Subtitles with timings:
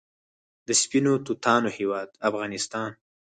[0.67, 2.89] د سپینو توتانو هیواد افغانستان.